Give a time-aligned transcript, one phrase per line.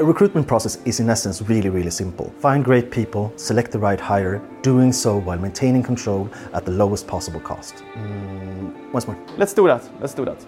[0.00, 2.32] A recruitment process is in essence really, really simple.
[2.38, 7.06] Find great people, select the right hire, doing so while maintaining control at the lowest
[7.06, 7.84] possible cost.
[7.96, 9.18] Mm, once more.
[9.36, 9.86] Let's do that.
[10.00, 10.38] Let's do that.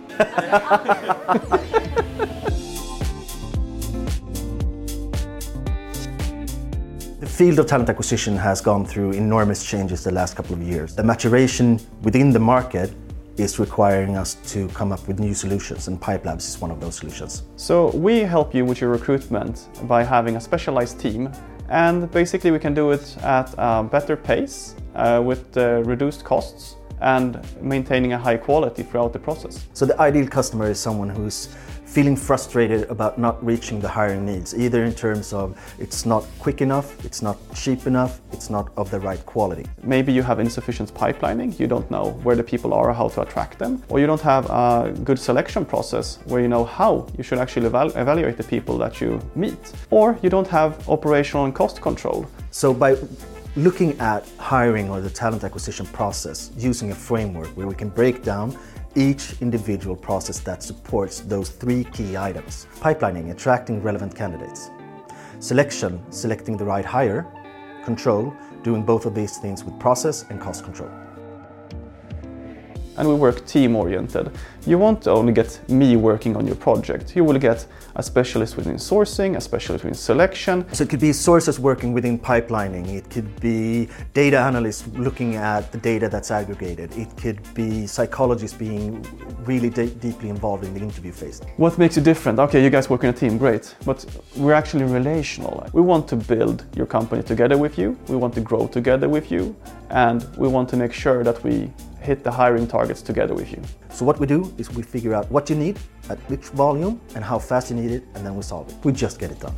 [7.20, 10.96] The field of talent acquisition has gone through enormous changes the last couple of years.
[10.96, 12.90] The maturation within the market
[13.36, 16.96] is requiring us to come up with new solutions, and Pipelabs is one of those
[16.96, 17.44] solutions.
[17.56, 21.30] So we help you with your recruitment by having a specialized team,
[21.68, 26.76] and basically we can do it at a better pace uh, with uh, reduced costs
[27.02, 29.66] and maintaining a high quality throughout the process.
[29.74, 31.48] So the ideal customer is someone who's
[31.92, 36.62] feeling frustrated about not reaching the hiring needs, either in terms of it's not quick
[36.62, 39.66] enough, it's not cheap enough, it's not of the right quality.
[39.82, 43.20] Maybe you have insufficient pipelining, you don't know where the people are or how to
[43.20, 47.22] attract them, or you don't have a good selection process where you know how you
[47.22, 51.54] should actually eval- evaluate the people that you meet, or you don't have operational and
[51.54, 52.26] cost control.
[52.52, 52.96] So by
[53.56, 58.22] looking at hiring or the talent acquisition process using a framework where we can break
[58.22, 58.56] down
[58.94, 64.70] each individual process that supports those three key items pipelining, attracting relevant candidates,
[65.38, 67.26] selection, selecting the right hire,
[67.84, 70.90] control, doing both of these things with process and cost control.
[72.96, 74.30] And we work team oriented.
[74.66, 77.66] You won't only get me working on your project, you will get
[77.96, 80.64] a specialist within sourcing, a specialist within selection.
[80.72, 85.72] So it could be sources working within pipelining, it could be data analysts looking at
[85.72, 89.04] the data that's aggregated, it could be psychologists being
[89.44, 91.40] really de- deeply involved in the interview phase.
[91.56, 92.38] What makes you different?
[92.38, 94.04] Okay, you guys work in a team, great, but
[94.36, 95.68] we're actually relational.
[95.72, 99.32] We want to build your company together with you, we want to grow together with
[99.32, 99.56] you,
[99.90, 101.70] and we want to make sure that we
[102.02, 103.62] hit the hiring targets together with you.
[103.90, 105.78] So what we do is we figure out what you need,
[106.10, 108.76] at which volume, and how fast you need it, and then we solve it.
[108.84, 109.54] We just get it done.